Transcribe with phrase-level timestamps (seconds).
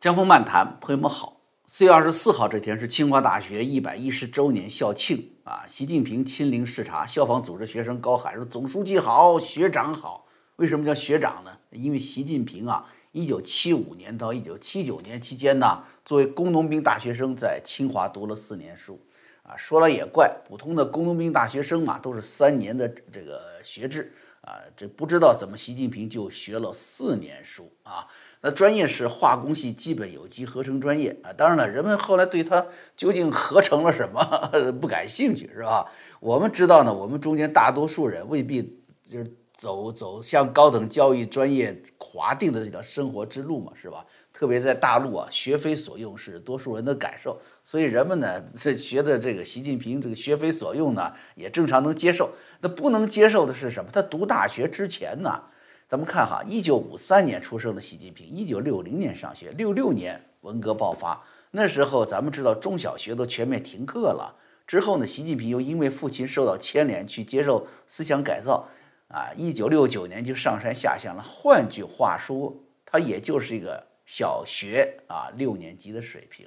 [0.00, 1.42] 江峰漫谈，朋友们好。
[1.66, 5.66] 四月二十四号这天是清华大学一百一十周年校庆啊！
[5.68, 10.26] 习近平亲临视察，校方组织学生高喊说：“总书记好，学长好。”
[10.56, 11.54] 为什么叫学长呢？
[11.72, 18.98] 因为习近平啊，一九七五年到一九七九年期间呢，作为工农兵大学生在清华读了四年书
[19.42, 19.54] 啊。
[19.54, 24.10] 说了也怪，普通的工农兵大学生嘛，都是三年的这个学制
[24.40, 28.06] 啊，这不知道怎么习近平就学了四年书啊。
[28.42, 34.22] 那专业是化工系基本有机合成专业啊，当然了，人们后来对它究竟合成了什么
[34.80, 35.86] 不感兴趣，是吧？
[36.20, 44.06] 我们知道呢，我们中间大多数人未必就是走走向高等教育专业划定的这条生活之路嘛，是吧？
[44.32, 52.30] 特别在大陆啊，学非所用是多数人的感受，所以人们呢，这学的这个习近平这个学非所用呢，也正常能接受。
[52.62, 53.90] 那不能接受的是什么？
[53.92, 55.42] 他读大学之前呢？
[55.90, 64.36] 咱们看哈，一九五三年出生的习近平，一九六零年上学，六六年文革爆发，那时候咱们知道中小学都全面停课了。
[64.68, 68.68] 之后呢，习近平又因为父亲受到牵连去接受思想改造，
[69.08, 71.22] 啊，一九六九年就上山下乡了。
[71.24, 72.54] 换句话说，
[72.86, 76.46] 他也就是一个小学啊六年级的水平。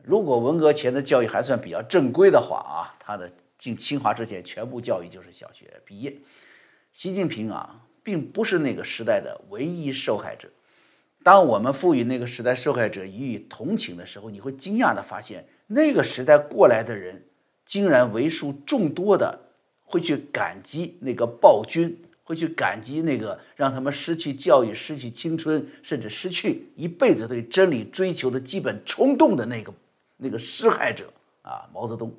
[0.00, 3.28] 如果文革前的教育还算比较正规的话啊，他的
[3.58, 6.16] 进清华之前全部教育就是小学毕业。
[6.92, 7.79] 习近平啊。
[8.02, 10.48] 并不是那个时代的唯一受害者。
[11.22, 17.24] 当我们赋予那个时代受害者予以同情的时候，你会惊讶地发现，那个时代过来的人，
[17.66, 19.38] 竟然为数众多的
[19.84, 29.74] 会去感激那个暴君，会去感激那个让他们失去教育、失去青春，甚至失去一辈子对真理追求的基本冲动的那个
[30.16, 31.12] 那个施害者
[31.42, 32.14] 啊，毛泽东。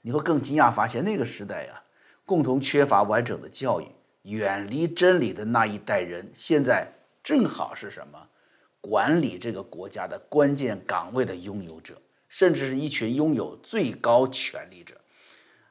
[0.00, 1.82] 你会更惊讶发现，那个时代呀，
[2.24, 3.86] 共同缺乏完整的教育。
[4.22, 6.92] 远离真理的那一代人，现在
[7.22, 8.28] 正好是什么？
[8.80, 15.00] 管理这个国家的关键岗位的拥有者，甚至是一群拥有最高权力者。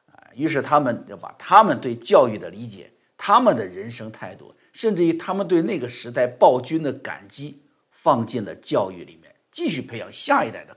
[0.06, 10.76] 啊，于是他们要把他们对教育的理解、他们的人生态度，甚至于他们对那个时代暴君的感激，放进了教育里面，继续培养下一代的。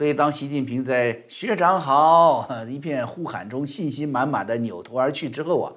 [0.00, 5.68] 所以，当习近平在“学长好”一片呼喊中信心满满的扭头而去之后啊，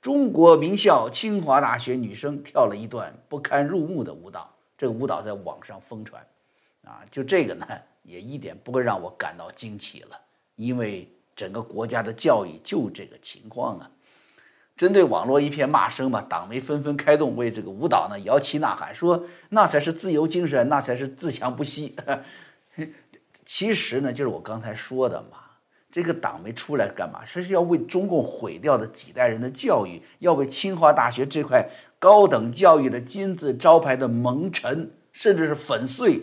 [0.00, 4.48] 中国名校清华大学女生跳了一段不堪入目的舞蹈，
[4.78, 6.24] 这个舞蹈在网上疯传，
[6.84, 7.66] 啊，就这个呢，
[8.04, 10.16] 也一点不会让我感到惊奇了，
[10.54, 13.90] 因为整个国家的教育就这个情况啊。
[14.76, 21.96] 针对网络一片骂声嘛，党媒纷纷开动，为这个舞蹈呢摇旗呐喊，说那才是自由精神，那才是自强不息。
[23.54, 25.36] 其实呢，就是我刚才说的嘛，
[25.90, 27.22] 这个党没出来干嘛？
[27.22, 31.68] 是要为中共毁掉的几代人的教育，要为清华大学这块
[31.98, 36.22] 高等教育的金字招牌的蒙尘，甚至是粉碎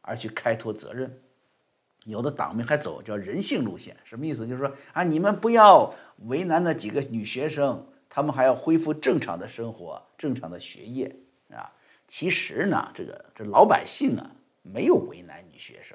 [0.00, 1.20] 而去开脱责任。
[2.06, 4.46] 有的党媒还走叫人性路线，什么意思？
[4.46, 5.94] 就是说啊，你们不要
[6.28, 11.14] 为难那几个女学生，她们还要恢复正常的生活、正常的学业
[11.50, 11.70] 啊。
[12.08, 14.30] 其实呢，这个这老百姓啊，
[14.62, 15.94] 没有为难女学生。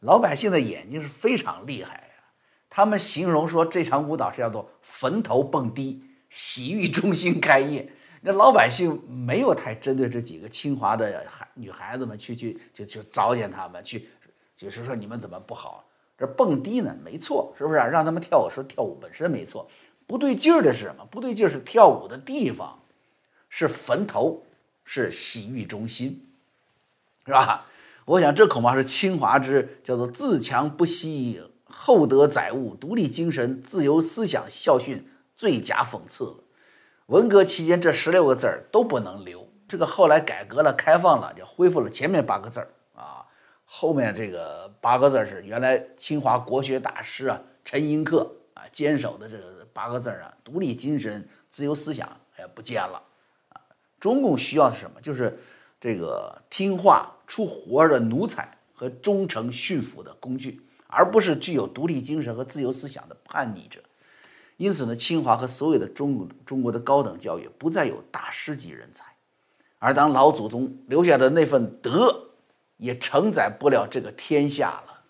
[0.00, 2.24] 老百姓的眼睛是非常厉害呀，
[2.68, 7.90] 他们形容说这场舞蹈是叫做“坟头蹦迪，洗浴中心开业”。
[8.22, 14.08] 那老百姓没有太针对这几个清华的孩女孩子们去去就就糟践他们，去
[14.56, 15.84] 就是说你们怎么不好？
[16.18, 17.86] 这蹦迪呢，没错，是不是啊？
[17.86, 19.68] 让他们跳舞说跳舞本身没错，
[20.06, 21.04] 不对劲儿的是什么？
[21.10, 22.80] 不对劲儿是跳舞的地方
[23.48, 24.42] 是坟头，
[24.84, 26.26] 是洗浴中心，
[27.26, 27.66] 是吧？
[28.06, 36.36] 我想，这恐怕是清华之叫做“自强不息，厚德载物，独立精神，自由思想”校训最佳讽刺了。
[37.06, 43.26] 文革期间这十六个字儿都不能留，这个后来改革了、开放了，就恢复了前面八个字儿啊。
[43.64, 48.24] 后面这个八个字儿是原来清华国学大师啊陈寅恪
[48.54, 52.08] 啊坚守的这个八个字儿啊，独立精神、自由思想
[52.38, 53.02] 也不见了
[53.48, 53.60] 啊。
[53.98, 55.00] 中共需要的是什么？
[55.00, 55.36] 就是
[55.80, 57.12] 这个听话。
[57.26, 63.80] 出活的奴才和忠诚驯服的工具，而不是具有独立精神和自由思想的叛逆者。
[64.58, 69.04] 因此呢，清华和所有的中国中国的高等教育不再有大师级人才，
[69.80, 72.28] 而当老祖宗留下的那份德
[72.76, 75.02] 也承载不了这个天下了，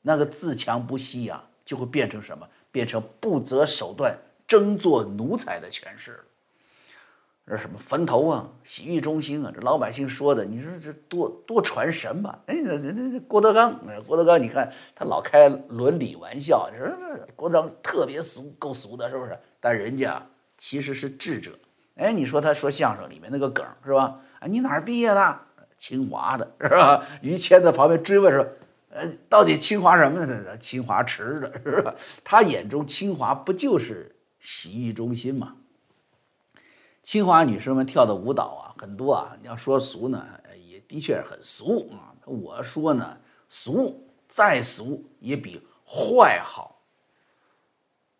[0.00, 2.48] 那个自强不息啊，就会变成什么？
[2.72, 6.24] 变成不择手段争做奴才的权势了。
[7.50, 12.38] 这什么坟头啊，洗浴中心啊，这老百姓说的，你说这多多传神吧？
[12.46, 13.76] 哎，那那那郭德纲，
[14.06, 19.36] 郭德纲，你看他老开伦理玩笑，你说这郭德纲特别俗，够俗的，是不是？
[19.58, 20.24] 但人家
[20.56, 21.50] 其实是智者。
[21.96, 24.20] 哎，你说他说相声里面那个梗是吧？
[24.38, 25.40] 啊，你哪儿毕业的？
[25.76, 27.04] 清华的是吧？
[27.20, 28.46] 于谦在旁边追问说
[28.94, 30.56] ：“呃，到底清华什么呢？
[30.58, 35.56] 清华池的是吧？”他眼中清华不就是洗浴中心吗？
[37.10, 40.24] 清华女生们跳的舞蹈啊，很多啊，你要说俗呢，
[40.68, 42.14] 也的确很俗啊。
[42.24, 43.18] 我说呢，
[43.48, 46.82] 俗再俗也比坏好。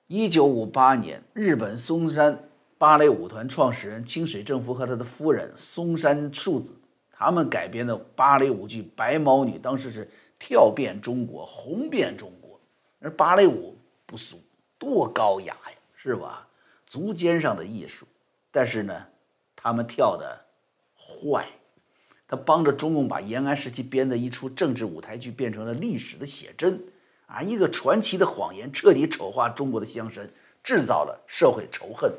[0.09, 6.75] 一九五八年，日本松山芭蕾舞团创始人清水正夫和他的夫人松山树子，
[7.13, 12.59] 他们改编的芭蕾舞剧《白毛女》，当时是跳遍中国，红遍中国。
[12.99, 14.41] 而芭蕾舞不俗，
[14.81, 16.49] 多高雅呀，是吧？
[16.85, 18.05] 足尖上的艺术。
[18.50, 19.06] 但是呢，
[19.55, 20.47] 他们跳的
[20.97, 21.47] 坏，
[22.26, 26.82] 他帮着中共把延安时期编的一出政治舞台剧变成了历史的写真，
[27.26, 30.29] 啊，一个传奇的谎言，彻底丑化中国的乡绅，
[30.62, 32.12] 制造了社会仇恨。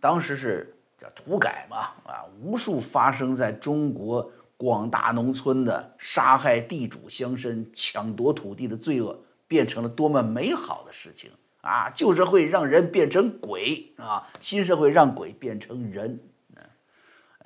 [0.00, 11.30] 当时是叫土改嘛，啊，无数发生在中国广大农村的杀害地主乡绅、抢夺土地的罪恶，变成了多么美好的事情。
[11.62, 16.18] 啊，旧社会让人变成鬼啊，新社会让鬼变成人。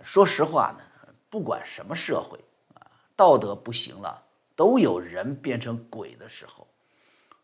[0.03, 0.85] 说实话呢，
[1.31, 2.39] 不管什么社会
[2.75, 4.23] 啊，道德不行了，
[4.55, 6.67] 都有人变成鬼的时候。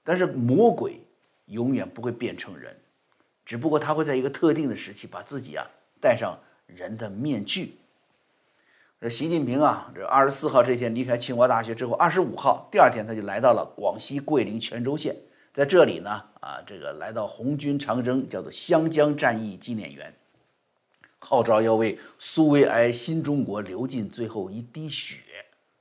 [0.05, 1.03] 但是魔鬼
[1.47, 2.77] 永远不会变成人，
[3.45, 5.67] 只不过他会在一个特定的时期把自己啊
[6.01, 7.79] 戴上人的面具。
[9.01, 15.17] 这习近平啊，这二十四号这天离开清华大学之后，二十五号第二天他就来到了广西桂林全州县。
[15.53, 16.11] 在这里呢，
[16.41, 20.15] 啊，这个来到红军长征，叫做湘江战役纪念园，
[21.19, 25.19] 号召要为苏维埃新中国流尽最后一滴血，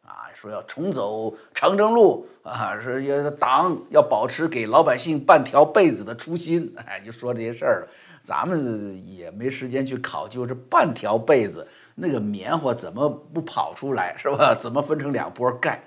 [0.03, 7.87] 啊，说要重走长征路，啊，说要党要保持给老百姓半条被子的初心，哎，就说这些事儿了。
[8.23, 11.65] 咱们也没时间去考究这半条被子
[11.95, 14.53] 那个棉花怎么不跑出来，是吧？
[14.53, 15.83] 怎么分成两波盖？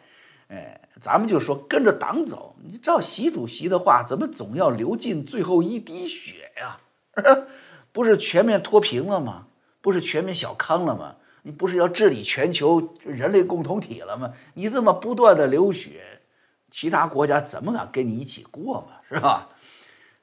[0.52, 0.78] 哎。
[1.00, 6.78] 咱们就说跟着党走，你照习主席的话，怎么总要流尽最后一滴血呀？
[7.90, 9.48] 不是全面脱贫了吗？
[9.80, 11.16] 不是全面小康了吗？
[11.42, 14.32] 你不是要治理全球人类共同体了吗？
[14.54, 16.20] 你这么不断的流血，
[16.70, 18.98] 其他国家怎么敢跟你一起过嘛？
[19.08, 19.48] 是吧？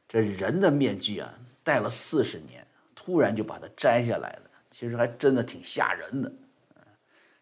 [0.07, 2.65] 这人的面具啊，戴了四十年，
[2.95, 6.31] 突然就把它摘下来了，其实还真的挺吓人的。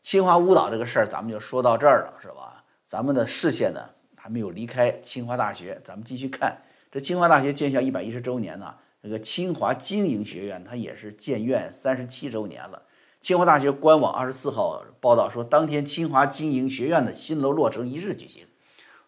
[0.01, 2.46] 清华舞蹈这个事儿，咱们就说到这儿了，是吧？
[2.87, 3.81] 咱们的视线呢
[4.15, 6.57] 还没有离开清华大学，咱们继续看
[6.89, 8.73] 这清华大学建校一百一十周年呢。
[9.03, 12.81] 这个清华经营学院它也是建院三十七周年了。
[13.21, 18.45] 清华大学官网二十四号报道说，当天清华经营学院的新楼落成仪式举行。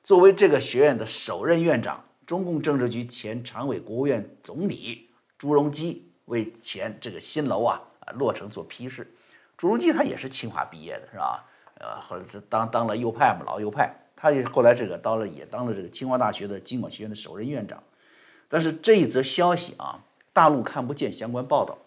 [0.03, 9.13] 作为这个学院的首任院长，中共政治局前常委、国务院总理朱镕基为前这个新楼啊啊落成做批示。
[9.57, 11.45] 朱镕基他也是清华毕业的，是吧？
[11.79, 17.81] 呃，后来是当当了右派嘛，老右派，他也后来这个当了也当了这个清华大学的经管学院的首任院长。
[18.49, 20.03] 但是这一则消息啊，
[20.33, 21.77] 大陆看不见相关报道，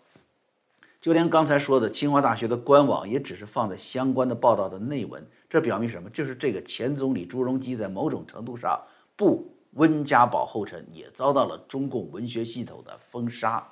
[1.00, 5.26] 就连刚才说的清华大学的官网也只是放在相关的报道的内文。
[5.50, 6.08] 这表明什么？
[6.08, 8.80] 就是这个前总理朱镕基在某种程度上
[9.14, 13.62] 步温家宝后尘，也遭到了中共文学系统的封杀。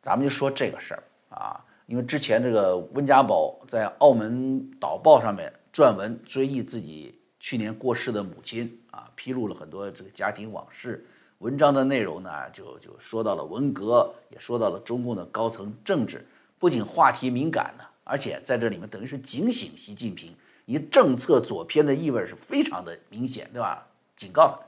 [0.00, 1.62] 咱们就说这个事儿啊。
[1.86, 11.06] 因为之前这个温家宝在《澳门导报》上面撰文追忆自己去年过世的母亲啊，披露了很多这个家庭往事。
[11.38, 16.26] 文章的内容呢，就就说到了文革，也说到了中共的高层政治。
[16.58, 23.86] 不仅话题敏感呢，而且在这里面等于是警醒习近平，你政策左偏的意味是非常的明显，对吧？
[24.16, 24.58] 警告他。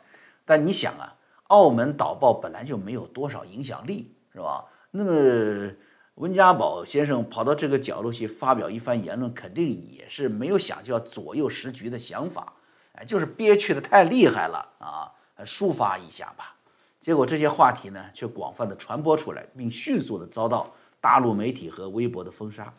[0.44, 1.16] 但你想啊，
[1.48, 4.64] 《澳门导报》本来就没有多少影响力，是吧？
[4.92, 5.72] 那么。
[6.18, 12.54] 温家宝先生跑到这个角落去发表一番言论，肯定也是没有想就要左右时局的想法，
[12.92, 15.12] 哎，就是憋屈的太厉害了啊，
[15.44, 16.56] 抒发一下吧。
[17.00, 22.75] 结果这些话题呢，却广泛的传播出来，并迅速的遭到大陆媒体和微博的封杀。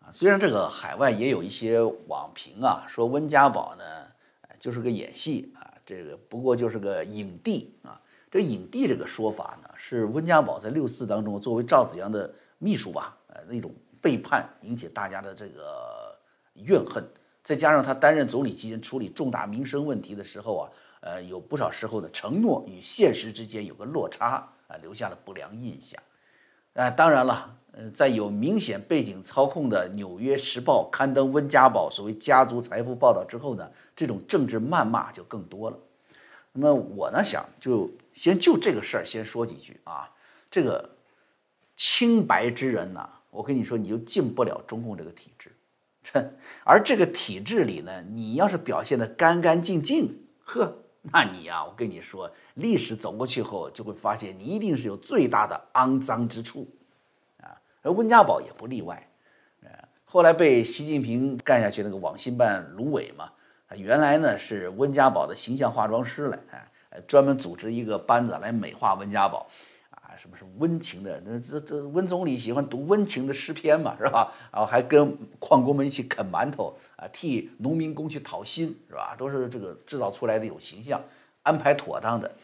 [0.00, 3.84] 啊，虽然这个海外也有一些网评啊，说温家宝呢，
[4.60, 7.98] 就是个演戏啊，这个不过就是个影帝啊。
[8.30, 16.16] 这影帝这个说法呢，是温家宝在六四当中作为赵子阳的秘书吧，呃，那种背叛引起大家的这个
[16.54, 17.02] 怨恨，
[17.42, 26.02] 再加上他担任总理期间处理重大民生问题的时候啊，呃，有不少时候的，承诺与现实之间有个落差啊，留下了不良印象。
[26.74, 35.78] 啊，当然了，呃，在有明显背景操控的《纽约时报》刊登温家宝所谓家族财富报道之后呢，这种政治谩骂就更多了。
[36.58, 40.10] 那么我呢想就先就这个事儿先说几句啊，
[40.50, 40.96] 这个
[41.76, 45.52] 清白之人呢，我跟你说你就进不了中共这个体制，
[46.64, 50.78] 而这个体制里呢，你要是表现的干干净净，呵，
[51.12, 56.66] 那你呀，我跟你说，历史走过去后，就会发现你一定是有最大的肮脏之处，
[57.42, 59.06] 啊，而温家宝也不例外，
[59.62, 59.70] 呃，
[60.06, 63.30] 后来被习近平干下去那个网信办卢伟嘛，
[63.66, 69.48] 啊原来呢是温家宝的形象化妆师来，哎，专门组织一个班子来美化温家宝。
[69.90, 71.20] 啊什么是温情的？
[71.26, 74.32] 那这这温总理喜欢读温情的诗篇嘛，是吧？
[74.50, 79.14] 然后还跟矿工们一起啃馒头啊，替农民工去讨薪，是吧？
[79.18, 81.02] 都是这个制造出来的一种形象，
[81.42, 82.34] 安排妥当的。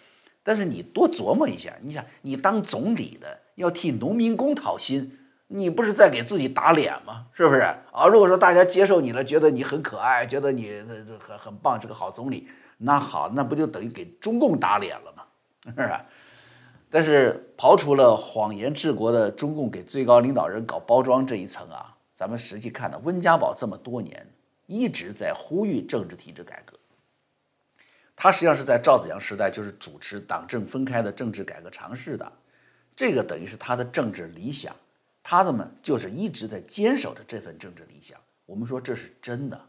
[0.43, 5.17] 但是你多琢磨一下，你想你当总理的要替农民工讨薪，
[5.55, 7.27] 你不是在给自己打脸吗？
[7.33, 8.07] 是不是啊？
[8.11, 10.83] 如果说大家接受你了，觉得你很可爱，觉得你
[11.21, 15.25] 很很棒，是个好总理，那好，那不就等于给中共打脸了吗？
[15.67, 15.95] 是不是？
[16.91, 24.27] 但是刨除了谎言治国的中共给最高领导人搞包装这一层啊，咱们实际看到温家宝这么多年
[24.67, 26.79] 一直在呼吁政治体制改革。
[28.17, 32.31] 他实际上是在赵子阳时代就是主持党政分开的政治改革尝试的，
[32.95, 34.75] 这个等于是他的政治理想，
[35.23, 38.19] 他的么就是一直在坚守着这份政治理想。
[38.47, 39.61] 我们说这是真的，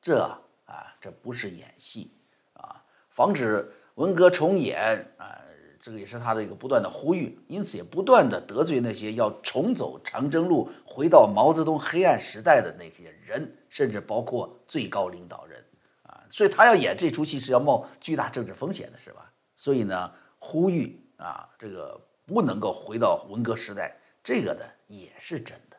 [0.00, 0.22] 这
[0.64, 2.12] 啊这不是演戏
[2.54, 5.38] 啊，防止文革重演啊。
[5.84, 15.60] 这个也是他的一个不断的呼吁，因此也不断的得罪那些要重走长征路、回到毛泽东黑暗时代的那些人，甚至包括最高领导人
[16.04, 16.22] 啊。
[16.30, 19.32] 所以他要演这出戏是要冒巨大政治风险的，是吧？
[19.56, 25.76] 所以呢，呼吁啊，这个不能够回到文革时代，这个呢也是真的。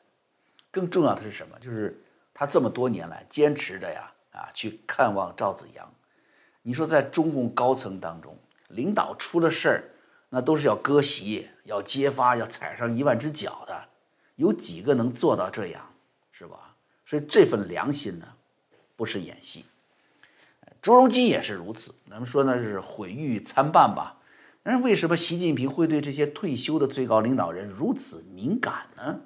[0.72, 1.58] 更重要的是什么？
[1.60, 2.02] 就是
[2.34, 5.94] 他这么多年来坚持着呀，啊，去看望赵子阳。
[6.62, 8.38] 你说在中共高层当中，
[8.70, 9.84] 领导出了事儿。
[10.36, 13.88] 那都是要割席、要揭发、要踩上一万只脚的，
[14.36, 15.94] 有几个能做到这样，
[16.32, 16.76] 是吧？
[17.06, 18.28] 所以这份良心呢，
[18.96, 19.64] 不是演戏。
[20.82, 24.18] 朱镕基也是如此，咱们说那是毁誉参半吧。
[24.64, 29.20] 那为什么习近平会对这些退休的最高领导人如此敏感呢？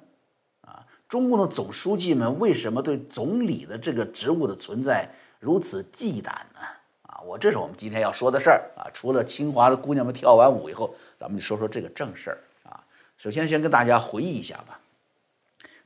[0.62, 6.60] 啊，中共的总书记们为什么对总理的这个职务的存在如此忌惮呢？
[7.02, 8.90] 啊我这是我们今天要说的事儿啊！
[8.92, 12.82] 除了清华的姑娘们跳完舞以后，咱们就说说这个正事儿啊。
[13.16, 14.80] 首先，先跟大家回忆一下吧。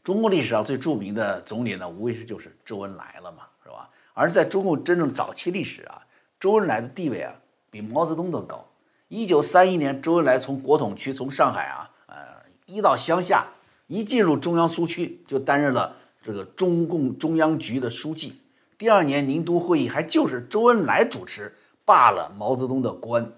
[0.02, 3.90] 中国历史上最著名的总理呢，无非是就是周恩来了嘛，是吧？
[4.14, 6.02] 而在中共真正早期历史啊，
[6.40, 7.34] 周恩来的地位啊，
[7.70, 8.66] 比毛泽东都高。
[9.12, 12.16] 一九三一年，周恩来从国统区从上海啊，呃，
[12.64, 13.46] 一到乡下，
[13.86, 18.40] 一进入中央苏区，就担任了这个中共中央局的书记。
[18.78, 21.54] 第二年宁都会议还就是周恩来主持，
[21.84, 23.30] 罢了毛泽东的官，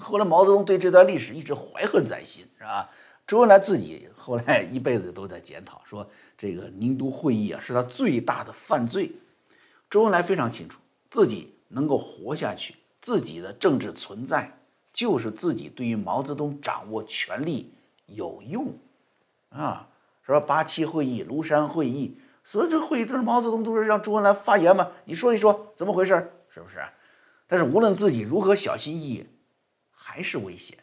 [0.00, 2.88] 后来毛泽东对这段历史一直怀恨在心，是吧？
[3.26, 9.12] 周恩来自己后来一辈子都在检讨，说这个宁都会议啊是他最大的犯罪。
[9.90, 10.78] 周恩来非常清楚，
[11.10, 14.58] 自己能够活下去，自己的政治存在
[14.92, 17.72] 就是自己对于毛泽东掌握权力
[18.06, 18.74] 有用，
[19.48, 19.88] 啊，
[20.26, 20.40] 是吧？
[20.40, 22.18] 八七会议、庐山会议。
[22.44, 24.90] 所有这会议都是毛泽东都是让周恩来发言嘛？
[25.04, 26.32] 你说一说怎么回事？
[26.48, 26.82] 是不是？
[27.46, 29.26] 但是无论自己如何小心翼翼，
[29.90, 30.78] 还是危险。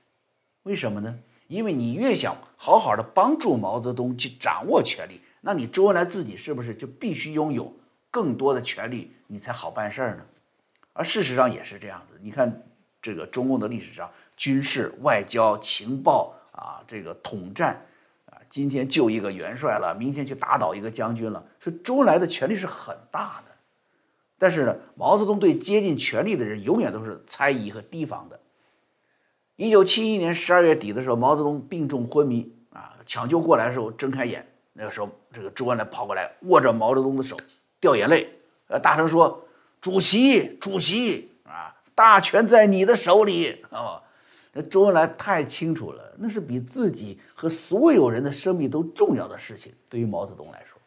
[0.64, 1.20] 为什么呢？
[1.48, 7.74] 因为你越想好好的帮助毛泽东去掌握权力，那你周恩来自己是不是就必须拥有
[8.12, 10.26] 更多的权力，你才好办事儿呢？
[10.94, 12.20] 而事实上也是这样子。
[12.22, 12.69] 你看
[13.02, 17.86] 这个中共的历史上，军事、外交、情报啊，这个统战
[18.26, 18.38] 啊。
[18.50, 23.56] 今天救一个元帅了，明天去打倒一个将军了，所以周恩来的权力是很大的。
[24.38, 28.40] 但是呢，毛泽东对接近权力的人永远都是猜疑和提防的。
[29.58, 37.36] 一九七一年十二月底的时候，毛泽东病重昏迷啊，抢救过来的时候睁开眼，那个时候这个周恩来跑过来握着毛泽东的手
[37.82, 38.34] 掉眼泪，
[38.68, 39.46] 呃，大声说
[39.82, 41.29] ：“主席，主席，
[42.00, 44.02] 大权在你的手里啊。”
[44.54, 49.74] 那周恩来太清楚了，那是比自己和所有人的生命都重要的事情。
[49.90, 50.80] 对于毛泽东来说，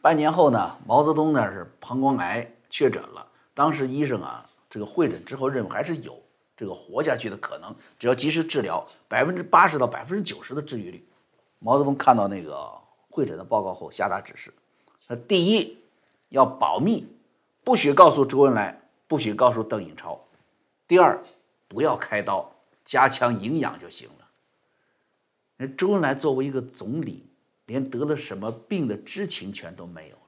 [0.00, 3.26] 半年后呢，毛泽东呢是膀胱癌确诊了。
[3.54, 6.16] 当时医生啊，这个会诊之后认为还是有
[6.56, 11.04] 这个活下去的可能，只要及时治疗，百分之八十到百分之九十的治愈率。
[11.58, 12.70] 毛泽东看到那个
[13.10, 14.54] 会诊的报告后，下达指示：，
[15.08, 15.76] 那第一
[16.28, 17.04] 要保密，
[17.64, 18.77] 不许告诉周恩来，
[19.08, 20.16] 不许告诉邓颖超；
[20.86, 21.20] 第二。
[21.70, 22.50] 不要开刀，
[22.82, 24.26] 加强营养就行了。
[25.58, 27.26] 那周恩来作为一个总理，
[27.66, 30.22] 连得了什么病的知情权都没有了，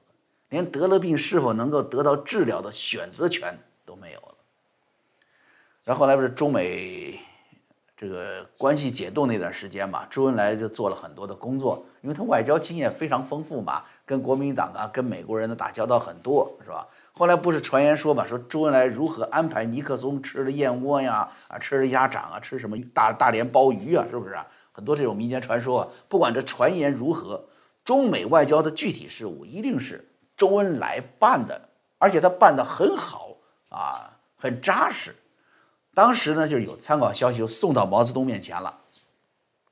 [0.49, 3.57] 连得了病是否能够得到治疗的选择权
[3.87, 4.35] 都没有了。
[5.83, 7.19] 然后来不是中美
[7.97, 16.87] 这个关系解冻那段时间嘛，周恩来就做了很多的工作，因为他外交经验非常丰富嘛，跟国民党啊、跟美国人的打交道很多，是吧？
[17.13, 24.47] 后来不是传言说嘛，说周恩来如何安排尼克松吃了燕窝呀，啊，吃了鸭掌啊，吃什么大大连鲍鱼啊，是不是啊？
[24.71, 27.45] 很多这种民间传说，不管这传言如何，
[27.83, 33.35] 中美外交的具体事务一定是周恩来办的，而且他办得很好
[33.69, 35.13] 啊，很扎实。
[35.93, 38.79] 当时呢，就是有参考消息就送到毛泽东面前了，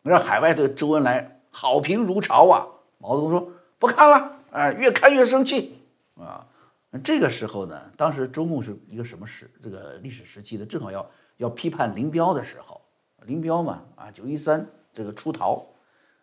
[0.01, 2.67] 让海外对周恩来好评如潮啊。
[2.98, 5.81] 毛泽东说不看了，哎，越看越生气
[6.19, 6.46] 啊。
[6.91, 12.81] 那这个时候呢，当时中共是一个什么时这个历史时期的，正好要要批判林彪的时候，
[13.25, 15.65] 林彪嘛啊，九一三这个出逃，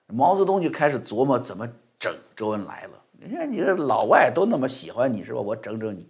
[0.06, 1.68] 毛泽东就开始琢磨怎么
[1.98, 3.02] 整周恩来了。
[3.12, 5.40] 你看你这老外都那么喜欢你是吧？
[5.40, 6.08] 我整整你。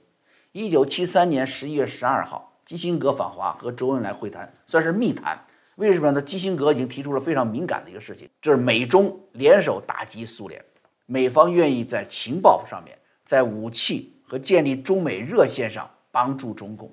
[0.52, 2.52] 一九七三年十一月十二号。
[2.64, 5.40] 基辛格访华和周恩来会谈，算是密谈。
[5.76, 6.20] 为什么呢？
[6.20, 10.60] 基辛格已经提出了非常敏感的一个事情，就是美中联手打击苏联，
[11.06, 16.92] 美方愿意在情报上面，在武器和建立中美热线上帮助中共。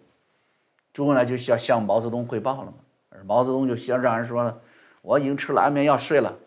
[0.94, 2.74] 周恩来就要向毛泽东汇报了嘛，
[3.10, 4.60] 而毛泽东就先让人说呢，
[5.02, 6.38] 我已经吃了安眠药睡了。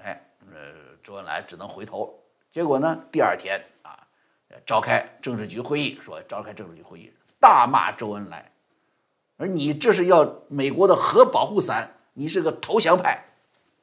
[0.00, 0.56] 哎，呃，
[1.02, 2.16] 周恩来只能回头。
[2.50, 4.06] 结果呢，第二天啊，
[4.64, 8.52] 召开政治局会议，说召开政治局会议，大骂周恩来。
[9.38, 13.24] 而你这是要美国的核保护伞，你是个投降派，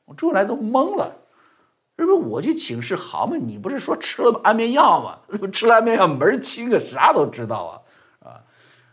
[0.05, 1.17] 我周恩来都懵了，
[1.99, 3.35] 这不我去请示好嘛？
[3.35, 5.19] 你不是说吃了安眠药吗？
[5.27, 6.79] 怎 么吃了安眠药门儿清啊？
[6.79, 7.83] 啥都知道
[8.23, 8.41] 啊啊！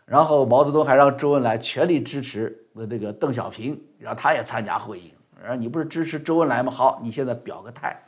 [0.04, 5.14] 然后毛泽东还让周恩来全力支持的这个邓小平，让他也参加会议。
[5.40, 6.72] 然后你不是支持周恩来吗？
[6.72, 8.02] 好，你现在表个态，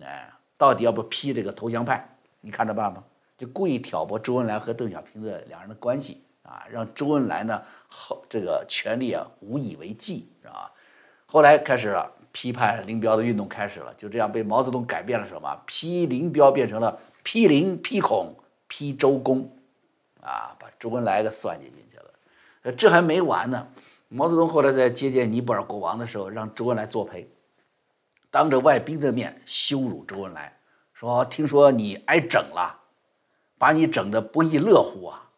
[0.00, 2.16] 哎，到底要不批这个投降派？
[2.40, 3.02] 你看着办吧。
[3.38, 6.24] 就故意挑拨周恩来和邓小平的两人的关系。
[6.42, 10.72] 啊，让周恩来呢，好这个权力啊无以为继，是吧？
[11.26, 15.62] 后来开始了批判林彪的运动开始了，就这样被毛泽东改变了什么？
[15.66, 18.34] 批林彪变成了批林、批孔、
[18.66, 19.48] 批周公，
[20.20, 22.74] 啊，把周恩来给算计进去了。
[22.74, 23.68] 这还没完呢。
[24.08, 27.28] 毛泽东后来在接见尼泊尔国王的时候，让周恩来作陪，
[28.30, 30.58] 当着外宾的面羞辱周恩来，
[30.92, 32.80] 说：“听说你挨整了，
[33.56, 35.30] 把你整的不亦乐乎啊！”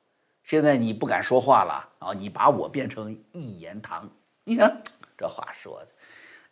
[0.42, 2.12] 现在你不敢说话了啊！
[2.12, 4.10] 你把我变成一言堂，
[4.44, 4.82] 你看
[5.16, 5.88] 这话说的，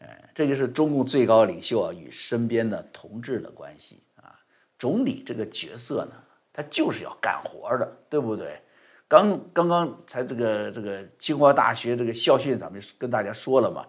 [0.02, 4.34] 哎，这就是中共最高领袖啊与身边的同志的关系啊。
[4.78, 6.12] 总理这个角色呢，
[6.52, 8.60] 他就是要干活的，对不对？
[9.06, 13.86] 刚刚刚才这个这个清华大学这个校训，咱们跟大家说了嘛，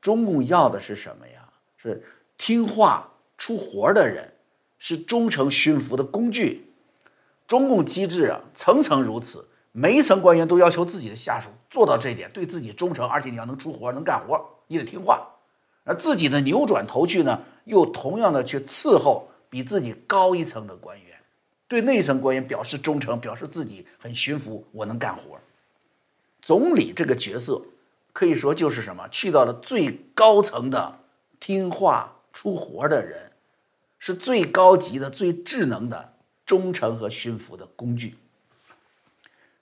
[0.00, 1.48] 中共要的是什么呀？
[1.76, 2.02] 是
[2.38, 4.34] 听话出活的人，
[4.78, 6.74] 是忠诚驯服的工具。
[7.46, 15.35] 中共机制啊，层层如此，每一层官员都要求自己的下属做到这一点，对自己忠诚，而且你要能出活、能干活，你得听话。
[15.86, 21.16] 而自己的扭转头去呢，又同样的去伺候比自己高一层的官员，
[21.66, 25.38] 对那层官员表示忠诚，表示自己很驯服，我能干活。
[26.42, 27.62] 总理这个角色
[28.12, 30.98] 可以说就是什么，去到了最高层的
[31.40, 33.32] 听话出活的人，
[33.98, 36.12] 是最高级的、最智能的。
[36.46, 38.16] 忠诚和驯服的工具。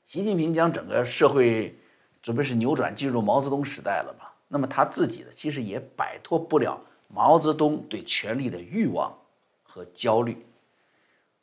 [0.04, 1.78] 习近平将整个社会
[2.20, 4.33] 准备是扭转进入毛泽东时代了吧？
[4.54, 9.12] 那么他自己呢，其实也摆脱不了毛泽东对权力的欲望
[9.64, 10.46] 和焦虑。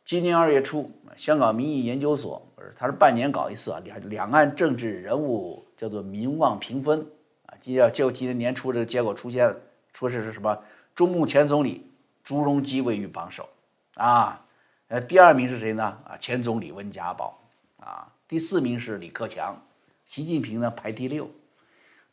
[0.05, 2.41] 今年二月初，香港民意研究所，
[2.77, 7.05] 他是半年搞一次啊，两两岸政治人物叫做民望评分
[7.45, 9.53] 啊，今要就今年年初这个结果出现，
[9.91, 10.57] 说是是什么？
[10.95, 11.91] 中共前总理
[12.23, 13.49] 朱镕基位于榜首
[13.95, 14.45] 啊。
[14.87, 15.99] 呃，第二名是谁呢？
[16.07, 17.37] 啊，前总理温家宝，
[17.75, 19.61] 啊，第四名是李克强，
[20.05, 21.29] 习近平呢排第六，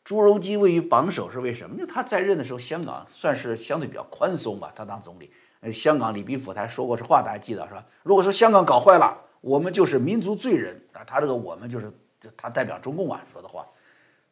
[0.09, 1.75] 朱镕基位于榜首是为什么？
[1.75, 5.31] 因为他在任的时候，香港算是相对比较宽松吧，他当总理。
[5.59, 7.85] 呃，香港李宾府台说过这话，大家记得是吧？
[8.01, 13.63] 如果说香港搞坏了，我们就是民族罪人啊，他这个我们就是就他代表中共啊说的话。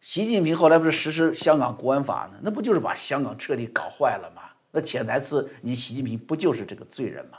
[0.02, 2.40] 习近平后来不是实施香港国安法呢？
[2.42, 4.42] 那不就是把香港彻底搞坏了吗？
[4.72, 7.38] 那潜台词，你习近平不就是这个罪人吗？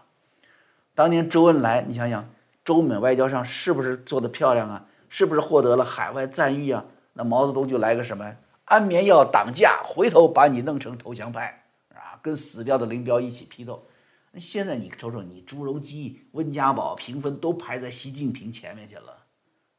[0.94, 2.30] 当年周恩来，你想想，
[2.62, 4.86] 中美外交上是不是做得漂亮啊？
[5.08, 6.84] 是不是获得了海外赞誉啊？
[7.18, 13.84] 那毛泽东就来个什么安眠药挡驾，回头把你弄成投降派啊，跟死掉的林彪一起批斗。
[14.30, 19.26] 那现在你瞅瞅，你朱镕基、温家宝评分都排在习近平前面去了，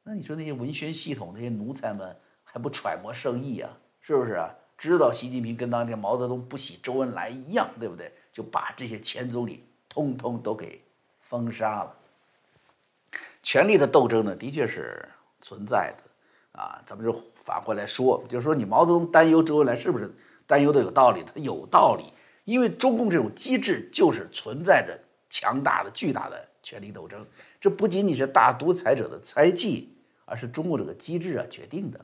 [0.03, 3.77] 那你说那些文宣系统那些奴才们还不揣摩圣意啊？
[4.01, 4.53] 是不是啊？
[4.77, 8.13] 知道习近平跟当年毛泽东不喜周恩来一样，对不对？
[8.33, 10.83] 就把这些前总理通通都给。
[11.21, 11.95] 封杀了，
[13.43, 15.07] 权力的斗争呢，的确是
[15.39, 16.08] 存在的。
[16.59, 20.13] 啊，咱们就反过来说，就是说你毛泽东担忧周恩来是不是
[20.45, 21.23] 担忧的有道理？
[21.23, 22.11] 他有道理，
[22.43, 27.25] 因为中共这种机制就是存在着强大的、巨大的权力斗争，
[27.61, 29.95] 这不仅仅是大独裁者的猜忌，
[30.25, 32.01] 而是中共这个机制啊决定的。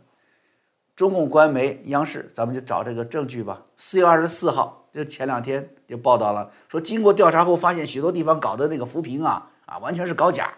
[0.95, 3.63] 中共官媒央视，咱们就找这个证据吧。
[3.75, 10.53] 四月二十四号，就前两天就报道了，说经过调查后发现，许多地方搞的那个扶贫啊啊，完全是搞假。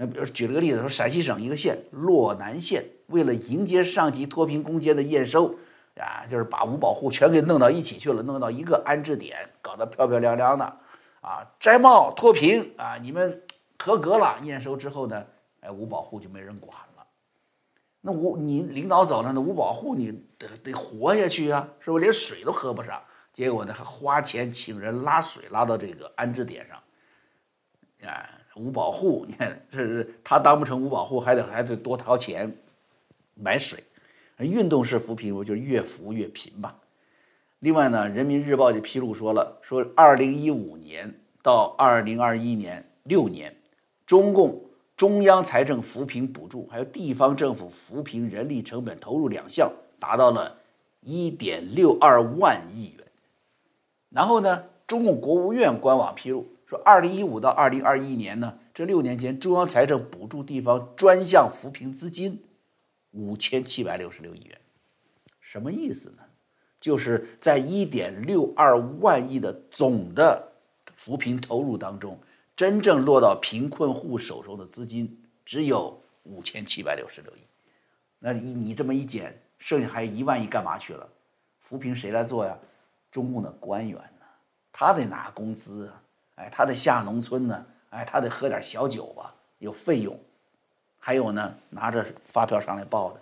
[0.00, 5.56] 那比如举了个例子，说陕西省一个县洛南县，为了迎接上级脱贫攻坚的验收
[5.96, 10.64] 啊，就是把五保户全给弄到一起去了，弄到一个安置点，搞得漂漂亮亮的
[11.20, 13.42] 啊，摘帽脱贫啊，你们
[13.78, 14.38] 合格了。
[14.42, 15.26] 验收之后呢，
[15.60, 17.04] 哎，五保户就没人管了。
[18.00, 22.98] 那五你领导走了，那五保户你得得活下去啊，是不是连水都喝不上？
[23.34, 26.78] 结果呢还花钱请人拉水拉到这个安置点上，
[28.60, 32.54] 五保户， 你看这是他当不成五保户，还得还得多掏钱
[33.34, 33.82] 买水。
[34.38, 36.76] 运动式扶贫不就是越扶越贫嘛？
[37.60, 43.56] 另外呢，《人民日报》就披露说了，说二零一五年到二零二一年六年，
[44.06, 44.62] 中共。
[44.96, 50.58] 中央财政扶贫补助，还有地方政府扶贫人力成本投入两项，达到了
[51.00, 53.06] 一点六二万亿元。
[54.10, 62.44] 然后呢，中共国务院官网披露说，二零一五到二零二一年呢，这六年间，中央财政补助地方专项扶贫资金
[63.10, 64.56] 五千七百六十六亿元。
[65.40, 66.22] 什么意思呢？
[66.80, 70.52] 就是在一点六二万亿的总的
[70.94, 72.16] 扶贫投入当中。
[72.54, 77.40] 真正落到贫困户手中的资金只有五千七百六十六亿，
[78.18, 81.08] 那你你这么一减，剩下还有一万亿干嘛去了？
[81.58, 82.56] 扶贫谁来做呀？
[83.10, 84.26] 中共的官员呢？
[84.70, 86.02] 他得拿工资啊，
[86.40, 90.18] 哎，他得下农村呢，哎，他得喝点小酒吧，有费用。
[90.98, 93.20] 还有呢，拿着发票上来报的，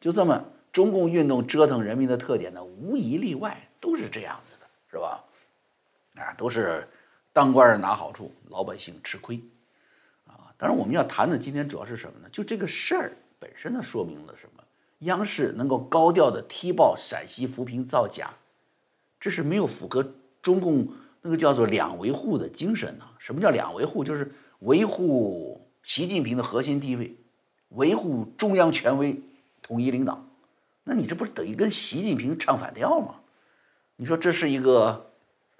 [0.00, 5.24] 就这么中共运动折腾人民的特点呢，无一例外都是这样子的，是吧？
[6.14, 6.88] 啊，都是。
[7.32, 9.40] 当官的拿好处，老百姓吃亏，
[10.26, 10.52] 啊！
[10.58, 12.28] 当然我们要谈的今天主要是什么呢？
[12.30, 14.64] 就这个事儿本身呢，说明了什么？
[14.98, 18.30] 央视能够高调的踢爆陕西扶贫造假，
[19.20, 20.04] 这是没有符合
[20.42, 20.88] 中共
[21.22, 23.04] 那个叫做“两维护”的精神呢？
[23.18, 24.02] 什么叫“两维护”？
[24.04, 27.16] 就是维护习近平的核心地位，
[27.70, 29.20] 维护中央权威、
[29.62, 30.24] 统一领导。
[30.84, 33.16] 那你这不是等于跟习近平唱反调吗？
[33.96, 35.06] 你说这是一个？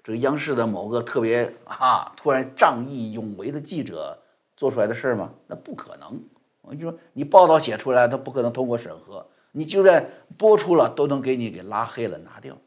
[0.03, 4.17] 这个央视的某个特别啊，突然仗义勇为的记者
[4.57, 5.31] 做出来的事儿吗？
[5.45, 6.19] 那不可能。
[6.61, 9.23] 我就说，你报道写出来，他不可能通过审核。
[9.51, 10.03] 你就算
[10.39, 12.57] 播出了，都能给你给拉黑了，拿掉。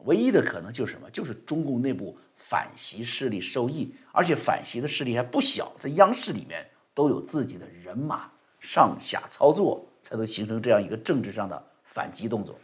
[0.00, 1.08] 唯一的可能就是什么？
[1.10, 12.54] 就是中共内部反习势力受益，而且反习的势力还不小，在央视里面都有自己的人马，上下操作，才能形成这样一个政治上的反击动作。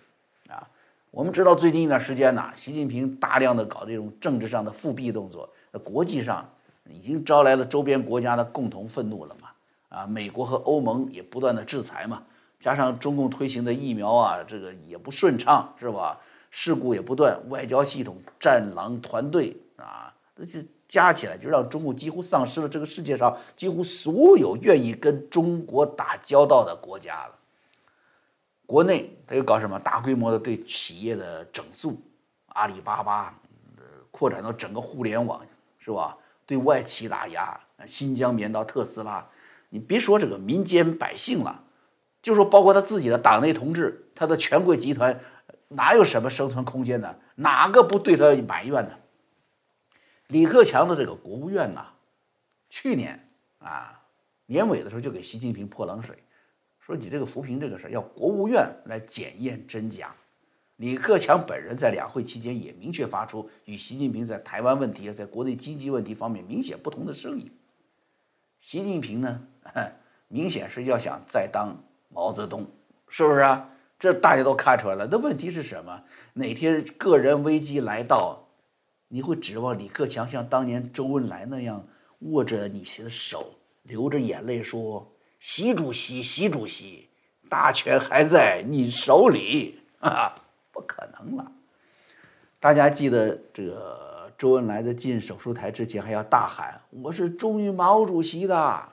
[0.49, 0.67] 啊
[1.13, 6.49] 我们知道最近一段时间呢，习近平大量的搞这种政治上的复辟动作，那国际上
[6.85, 9.49] 已经招来了周边国家的共同愤怒了嘛？
[9.89, 12.23] 啊，美国和欧盟也不断的制裁嘛，
[12.61, 16.21] 加上中共推行的疫苗啊，这个也不顺畅，是吧？
[16.51, 27.35] 事故也不断，外交系统战狼团队啊，这加起来就让中共几乎丧失了这个世界上几乎所有愿意跟中国打交道的国家了。
[28.67, 32.01] 国内他又搞什么大规模的对企业的整肃，
[32.49, 33.37] 阿里巴巴，
[34.11, 35.45] 扩展到整个互联网，
[35.79, 36.17] 是吧？
[36.47, 39.25] 对外企打压，新疆棉到特斯拉，
[39.69, 41.63] 你别说这个民间百姓了，
[42.21, 45.21] 就说包括他自己的党内同志，他的权贵集团，
[45.73, 47.17] 哪有什么生存空间呢？
[47.37, 48.99] 哪个不对他埋怨呢？
[50.27, 51.87] 李克强的这个国务院呐，
[52.69, 53.29] 去年
[53.59, 54.03] 啊
[54.47, 56.17] 年尾的时候就给习近平泼冷水。
[56.81, 60.13] 说你这个扶贫这个事儿要国务院来检验真假。
[60.77, 67.55] 李克强本人在两会期间也明确发出与习近平在台湾问题、在国内经济问题方面明显不同的声音。
[68.61, 69.47] 习近平呢，
[70.29, 71.77] 明显是要想再当
[72.09, 72.67] 毛泽东，
[73.09, 73.69] 是不是啊？
[74.01, 75.07] 这大家都看出来了。
[75.13, 76.03] 那问题是什么？
[76.33, 78.49] 哪天个人危机来到，
[79.09, 81.87] 你会指望李克强像当年周恩来那样
[82.21, 85.13] 握着你的手，流着眼泪说？
[85.39, 87.09] 习主席，习主席，
[87.49, 90.35] 大权还在你手里啊！
[90.73, 91.53] 不可能了。
[92.59, 98.89] 大家记得这个周恩来在进手术台之前还要大喊：“我是忠于毛主席的。”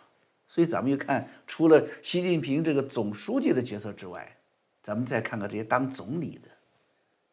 [0.47, 4.36] 所以咱们又看，除了习近平这个总书记的角色之外，
[4.87, 6.47] 咱们再看看这些当总理的。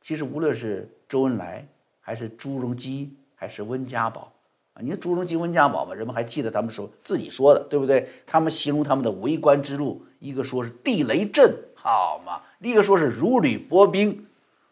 [0.00, 1.64] 其实无论是周恩来，
[2.00, 4.32] 还是朱镕基，还是温家宝，
[4.72, 4.82] 啊！
[4.82, 8.08] 你看朱镕基、温家宝嘛，人们还记得他们说自己说的，对不对？
[8.26, 14.26] 他们形容他们的为官之路，一个说是地雷阵，好嘛；另一个说是如履薄冰，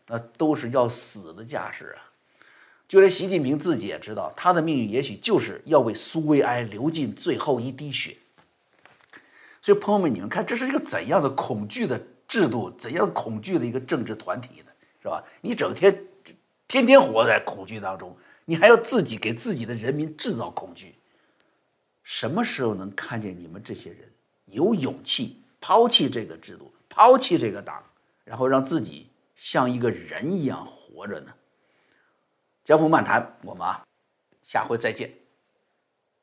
[0.08, 2.10] 那都是要死的架势啊！
[2.88, 8.16] 就连习近平自己也知道，他的命运也许就是要为苏维埃流尽最后一滴血。
[9.60, 14.72] 所以，朋友们，你们看，这是一个怎样的恐惧的制度，怎样恐惧的一个政治团体呢？
[15.02, 15.22] 是吧？
[15.42, 16.02] 你整天
[16.66, 18.16] 天天活在恐惧当中，
[18.46, 20.94] 你还要自己给自己的人民制造恐惧。
[22.02, 24.10] 什么时候能看见你们这些人
[24.46, 27.84] 有勇气抛弃这个制度，抛弃这个党，
[28.24, 31.34] 然后让自己像一个人一样活着呢？
[32.64, 33.84] 江湖漫谈，我们啊，
[34.42, 35.12] 下回再见。